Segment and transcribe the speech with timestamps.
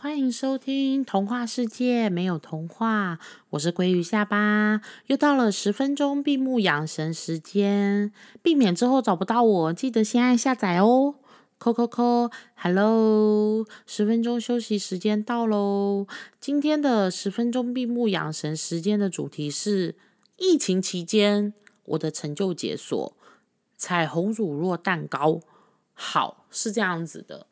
[0.00, 3.16] 欢迎收听《童话世界没有童话》，
[3.50, 11.16] 我是鲑鱼下巴，又到了十分钟闭目养神时间，避免之后找不到我，记得先按下载哦。
[11.58, 16.06] 扣扣扣，Hello，十分钟休息时间到喽。
[16.38, 19.96] 今天的十分钟闭目养神时间的主题是
[20.36, 21.52] 疫情期间
[21.86, 23.16] 我的成就解锁——
[23.76, 25.40] 彩虹乳酪蛋糕。
[25.92, 27.48] 好，是这样子的。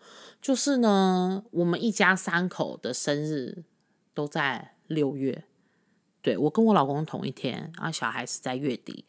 [0.46, 3.64] 就是呢，我们一家三口的生日
[4.14, 5.43] 都在六月，
[6.22, 9.04] 对我跟我老公同一天，然后小孩是在月底。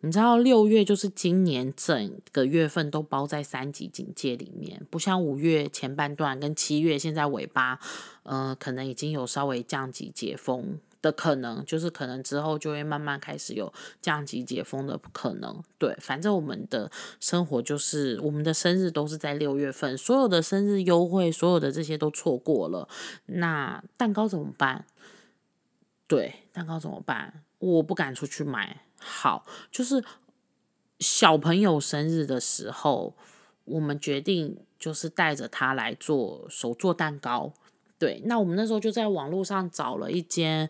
[0.00, 7.78] 你知道六月就是今年整个月份都包在三级警戒里面，不像五月前半段跟七月现在尾巴，
[8.22, 10.78] 呃，可能已经有稍微降级解封。
[11.02, 13.70] 的可能就是可能之后就会慢慢开始有
[14.00, 22.88] 降级解封的可能，对，反正我们的生活就是我们的生日都是在六月份，所有的生日优惠，所有的这些都错过了，
[23.26, 24.86] 那蛋糕怎么办？
[26.06, 27.42] 对，蛋糕怎么办？
[27.58, 28.84] 我不敢出去买。
[28.98, 30.04] 好，就是
[31.00, 33.16] 小朋友生日的时候，
[33.64, 37.52] 我们决定就是带着他来做手做蛋糕。
[38.02, 40.68] 对，那我们那时候就在网络上找了一间，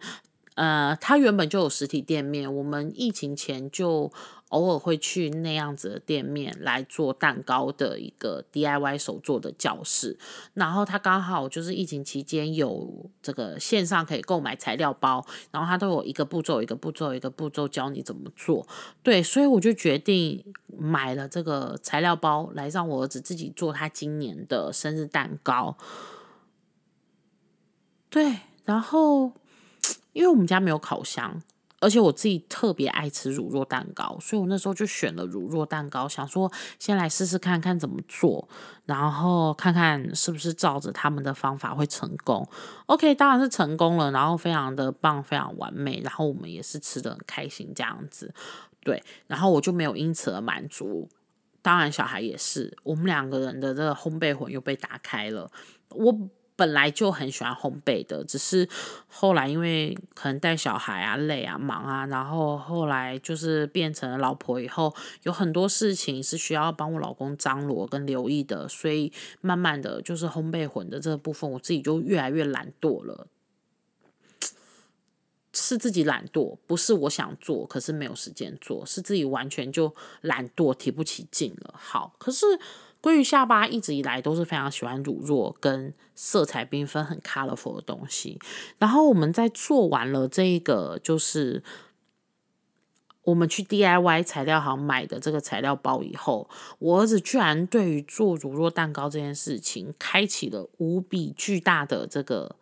[0.55, 4.13] 呃，他原本就有实体店面，我们疫情前就
[4.51, 10.19] 偶尔会去那样子的店面来做蛋糕的一个 DIY 手做的教室，
[10.53, 18.67] 然后他刚好就是疫情期间有这个线上可以购买材料包，然后他都有一个步骤一个步骤一个步骤教你怎么做，
[19.03, 20.45] 对，所以我就决定
[20.77, 25.79] 买了这个材料包来让我儿子自己做他今年的生日蛋糕。
[28.13, 29.33] 对，然后
[30.13, 31.41] 因为我们家没有烤箱，
[31.81, 38.47] 而且我自己特别爱吃乳酪蛋糕，所以我那时候就选了乳酪蛋糕，想说先来试试看看怎么做，
[38.85, 42.47] 然后看看是不是照着他们的方法会成功。
[42.85, 48.35] OK，当然是成功了，然后非常的棒，非常完美，然后我们也是吃的很开心这样子。
[48.83, 51.09] 对，然后我就没有因此而满足，
[51.63, 55.51] 当然小孩也是，我们两个人的这个烘焙魂又被打开了，
[55.89, 56.15] 我。
[56.55, 58.69] 本来就很喜欢烘焙的，只是
[59.09, 73.27] 后来因为可能带小孩啊、累啊、忙啊，然后后来就是变成了老婆以后，有很多事情是需要帮我老公张罗跟留意的，所以慢慢的就是烘焙混的这部分，我自己就越来越懒惰了。
[75.55, 81.75] 是自己懒惰，不是我想做，可是没有时间做，是自己完全就懒惰，提不起劲了。
[81.77, 82.47] 好，可是。
[83.03, 88.39] 鲑鱼下巴一直以来都是非常喜欢乳酪跟色彩缤纷、很 colorful 的东西。
[88.79, 91.65] 然后我们在做完了这个，就是
[93.25, 96.49] 我们去 DIY 材料行买的这个材料包以后，
[96.79, 102.55] 我儿子居然对于做乳酪蛋糕这件事情开启了无比巨大的这个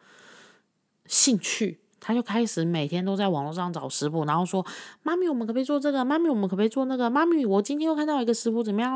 [1.04, 1.80] 兴趣。
[2.02, 4.64] 他就开始每天都在网络上找食谱，然后说
[5.04, 6.02] ：“妈咪，我们可不可以做这个？
[6.02, 7.10] 妈咪，我们可不可以做那个？
[7.10, 8.90] 妈咪，我今天又看到一个食谱，怎么样？”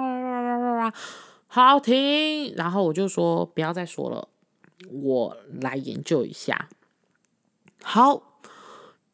[1.55, 4.27] 好听，然后我就说不要再说了，
[4.91, 6.69] 我来研究一下。
[7.81, 8.41] 好，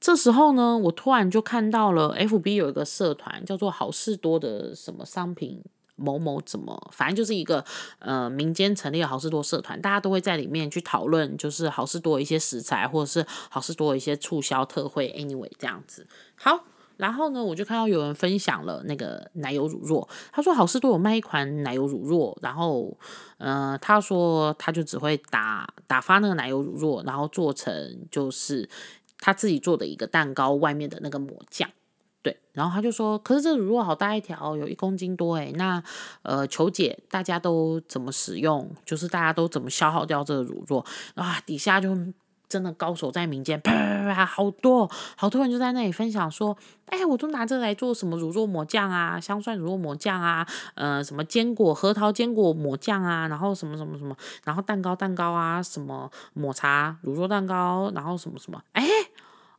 [0.01, 5.63] 这时候呢，我突然就看到了 FB 有一个社团叫做好事多的什么商品
[5.97, 7.63] 某某怎么，反正就是一个
[7.99, 16.07] 呃民间成立的好事多社团，大家都会在里面去讨论，就是好事多一些食材或者是好事多一些促销特惠，anyway 这样子。
[16.37, 16.65] 好。
[17.01, 22.95] 然后呢，我就看到有人分享了那个奶油乳酪，他说好事多有卖一款奶油乳酪，然后，
[23.39, 27.73] 呃，他说他就只会打打发那个奶油乳酪，然后做成
[28.11, 28.69] 就是
[29.19, 31.71] 他自己做的一个蛋糕外面的那个抹酱，
[32.23, 35.83] 对，然后他就说，可是这乳酪好大一条，有一公斤多诶，那
[36.23, 40.85] 呃，求解大家都怎么使用，就是大家都怎么消耗掉这个乳酪
[41.15, 41.97] 啊，底下就。
[42.51, 46.57] 真的高手在民间，啪啪啪，好多好多人就在那里分享说，
[46.87, 50.45] 哎，我都拿这个来做什么乳酪抹酱啊，香蒜乳酪抹酱啊，
[50.75, 58.85] 呃，什么坚果核桃坚果抹酱啊，然后什么什么什么，然后蛋糕蛋糕啊，什么抹茶乳酪蛋糕，然后什么什么，哎，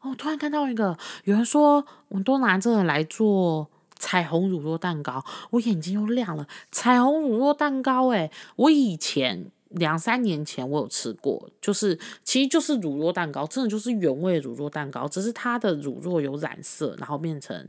[0.01, 9.49] 哦，突然看到一个有人说，我都拿这个来做彩虹乳酪蛋糕，我眼睛又亮了，彩虹乳酪蛋糕，哎，我以前。
[9.71, 17.67] 两三年前我有吃过，就是其实就是乳酪蛋糕，真的就是原味乳酪蛋糕，只是它的乳酪有染色，然后变成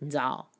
[0.00, 0.50] 你知道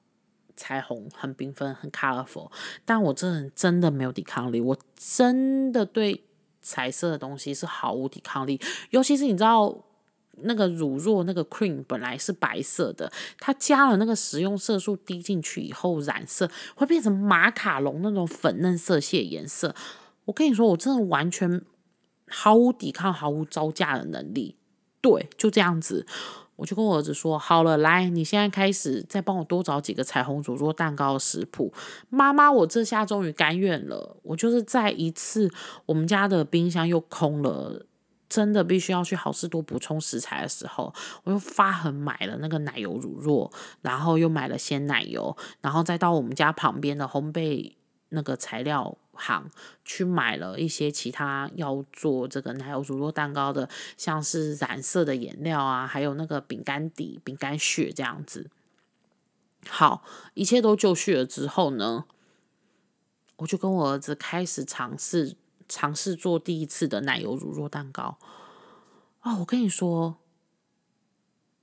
[0.56, 2.50] 彩虹，很缤纷，很 colorful。
[2.84, 6.24] 但我真的真的没有抵抗力，我真的对
[6.62, 8.60] 彩色的东西是毫无抵抗力。
[8.88, 9.84] 尤其是你知道
[10.42, 19.74] 那个乳酪那个 cream 本来是白色的，它加了那个食用色素滴进去以后染色，会变成马卡龙那种粉嫩色系的颜色。
[20.30, 21.60] 我跟你说，我真的完全
[22.28, 24.56] 毫无抵抗、毫无招架的能力。
[25.00, 26.06] 对，就这样子，
[26.54, 31.72] 我就跟我儿子说：“好了，来，你现在开始再帮我多找几个彩虹乳酪蛋糕的食谱。”
[32.08, 34.18] 妈妈，我这下终于甘愿了。
[34.22, 35.50] 我就是在一次
[35.86, 37.86] 我们家的冰箱又空了，
[38.28, 40.94] 真的必须要去好事多补充食材的时候，
[41.24, 43.50] 我又发狠买了那个奶油乳酪，
[43.82, 47.72] 然后又买了鲜奶油，然后再到我们家旁边的烘焙
[48.10, 48.96] 那个材料。
[49.20, 49.50] 行
[49.84, 58.50] 去买了一些其他要做这个奶油乳酪蛋糕的，像是染色的颜料啊，还有那个饼干底、饼干屑这样子。
[59.68, 60.02] 好，
[60.34, 62.06] 一切都就绪了之后呢，
[63.36, 65.36] 我就跟我儿子开始尝试
[65.68, 68.16] 尝试做第一次的奶油乳酪蛋糕。
[69.20, 70.19] 啊，我跟你说。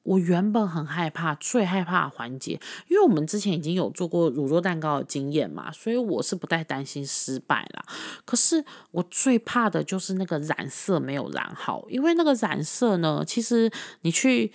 [0.07, 2.53] 我原本很害怕，最害怕的环节，
[2.87, 7.83] 因为我们之前已经有做过乳酪蛋糕的经验嘛，所以我是不太担心失败啦。
[8.23, 13.69] 可是我最怕的就是那个染色没有染好，因为那个染色呢，其实
[14.03, 14.53] 你去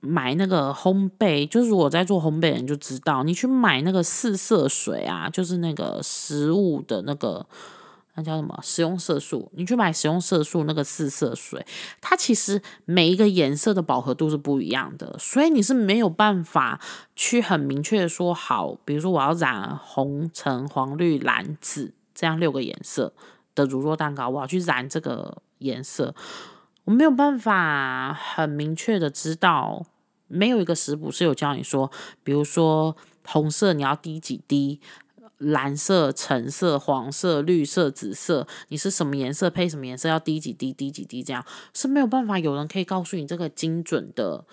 [0.00, 7.46] 买那个烘焙，就是我在做烘焙人就知道，你去买那个四色水啊，就是那个食物的那个。
[8.16, 8.56] 那叫什么？
[8.62, 11.66] 食用色素，你去买食用色素那个四色水，
[12.00, 16.80] 它其实每一个颜色的饱和度是不一样的，所以你是没有办法
[17.16, 23.12] 去很明确的说好，比如说我要染红、橙、黄、绿、蓝、紫这样六个颜色
[23.56, 26.14] 的乳酪蛋糕，我要去染这个颜色，
[26.84, 29.84] 我没有办法很明确的知道，
[30.28, 31.90] 没有一个食谱是有教你说，
[32.22, 32.96] 比如说
[33.26, 34.80] 红色你要滴几滴。
[35.44, 40.08] 蓝色、橙色、黄色、绿色、紫色，你是什么颜色配什么颜色？
[40.08, 44.44] 要滴几滴、滴几滴，这样是没有办法有人可以告诉你这个精准的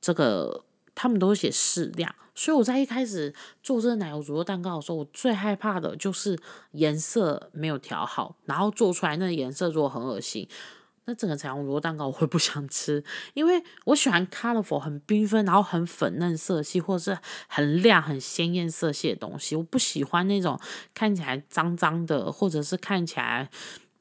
[0.00, 2.14] 这个，他们都写适量。
[2.34, 6.38] 所以我在一开始做这个奶油乳酪蛋糕的时候，我最害怕的就是
[6.72, 10.46] 颜色没有调好，然后做出来那个颜色如果很恶心。
[11.08, 19.54] 那整个彩虹乳酪蛋糕我会不想吃，因为我喜欢 colorful 很缤纷，然后很粉嫩色系，或者是很亮、很鲜艳色系的东西。
[19.54, 20.60] 我不喜欢那种
[20.92, 23.48] 看起来脏脏的，或者是看起来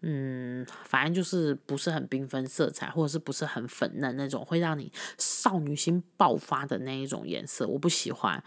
[0.01, 8.43] 嗯，反正就是不是很缤纷色彩，或者是不是很粉嫩那种，会让你少女心爆发的那一种颜色，我不喜欢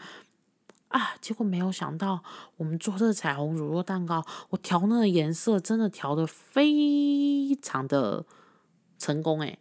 [0.88, 1.14] 啊。
[1.20, 2.24] 结果没有想到，
[2.56, 8.26] 我们做这个彩虹乳酪蛋糕，我调那个颜色真的调的非常的。
[8.98, 9.58] 成功诶，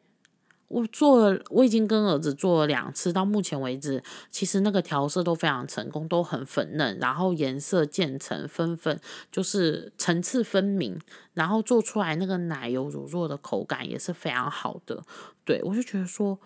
[0.67, 8.99] 我做了，我已经跟儿子做了两次，到目前为止，其实那个调色都非常成功，都很粉嫩，然后颜色渐层分粉，
[9.31, 10.99] 就是层次分明，
[11.33, 15.01] 然后做出来那个奶油乳酪的口感也是非常好的。
[15.45, 16.37] 对我就觉得说，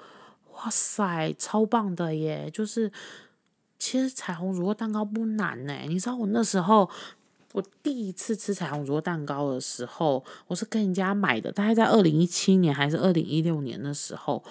[0.53, 2.51] 哇塞，超棒的耶！
[2.53, 2.91] 就是
[3.79, 6.89] 其实彩虹乳酪蛋糕不难呢，你知道我那时候。
[7.53, 14.43] 我第一次吃彩虹乳酪蛋糕的时候，我是跟人家买的，大概在二零一七年还是二零一六年的时候，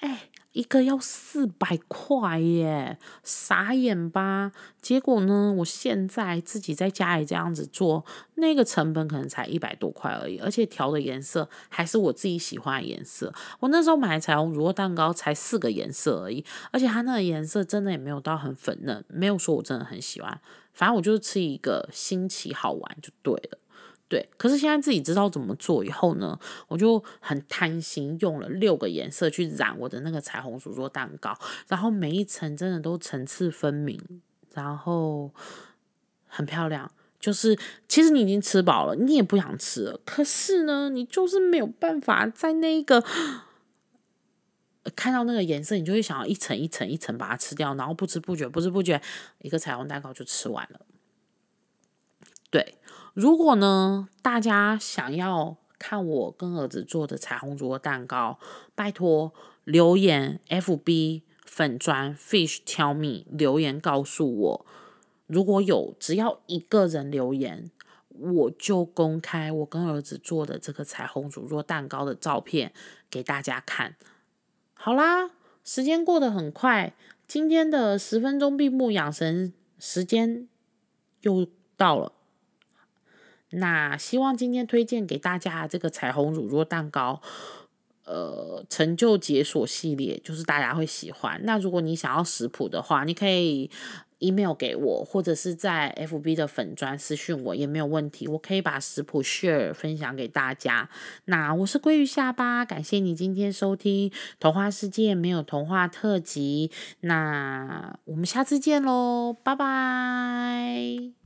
[0.00, 0.30] 哎。
[0.56, 4.52] 一个要四百块耶，傻眼吧？
[4.80, 8.06] 结果呢，我现在自己在家里这样子做，
[8.36, 13.30] 那个成本可能才一百多块而已，而且调的颜色还是我自己喜欢的颜色。
[13.60, 20.40] 我那时候买彩虹乳酪蛋糕才四个颜色而已，而且它那个颜色真的也没有到很粉嫩，没有说我真的很喜欢。
[20.76, 23.58] 反正我就是吃一个新奇好玩就对了。
[24.08, 26.38] 对，可是现在自己知道怎么做以后呢，
[26.68, 34.00] 我就很贪心，用了六个颜色去染我的那个彩虹薯做蛋糕，然后每一层真的都层次分明，
[34.54, 35.32] 然后
[36.28, 36.88] 很漂亮。
[37.18, 43.02] 就是其实你已经吃饱了，你也不想吃了，可是呢，你就是没有办法在那个
[44.94, 49.00] 看到那个颜色，你就会想要一层一层一层把它吃掉，然后不知不觉不知不觉
[49.40, 50.80] 一个彩虹蛋糕就吃完了。
[52.50, 52.78] 对。
[53.14, 58.38] 如果呢，大家想要看我跟儿子做的彩虹乳酪蛋糕，
[58.74, 59.32] 拜托
[59.64, 64.66] 留言 F B 粉砖 Fish Tell Me 留言告诉我，
[65.26, 67.70] 如果有只要一个人留言，
[68.10, 72.74] 我就公开我跟儿子做的这个彩虹乳酪蛋糕的照片
[73.08, 73.96] 给大家看。
[74.86, 75.32] 好啦，
[75.64, 76.94] 时间过得很快，
[77.26, 80.46] 今天的十分钟闭目养神时间
[81.22, 82.12] 又到了。
[83.50, 87.20] 那希望今天推荐给大家这个彩虹乳酪蛋糕，
[88.04, 91.40] 呃，成就解锁系列，就是大家会喜欢。
[91.42, 93.68] 那如果你想要食谱的话，你可以
[94.18, 100.88] email 给我，或者是在 FB 的粉砖私讯我也没有问题，我可以把食谱 share 分享给大家。
[101.26, 106.70] 那我是鲑鱼下巴，感谢你今天收听《童话世界没有童话特辑》，
[107.00, 111.25] 那我们下次见喽，拜拜。